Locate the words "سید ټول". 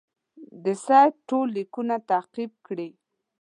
0.85-1.45